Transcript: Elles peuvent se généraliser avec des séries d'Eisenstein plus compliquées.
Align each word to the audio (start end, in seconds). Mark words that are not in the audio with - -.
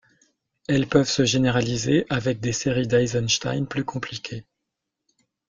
Elles 0.67 0.87
peuvent 0.87 1.07
se 1.07 1.25
généraliser 1.25 2.07
avec 2.09 2.39
des 2.39 2.53
séries 2.53 2.87
d'Eisenstein 2.87 3.67
plus 3.67 3.85
compliquées. 3.85 4.47